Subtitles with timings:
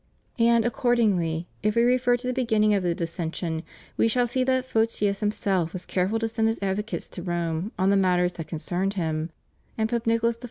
[0.39, 3.61] And, accordingly, if we refer to the beginning of the dissension,
[3.97, 7.91] we shall see that Photius himself was careful to send his advocates to Rome on
[7.91, 9.29] the matters that con cerned him;
[9.77, 10.39] and Pope Nicholas I.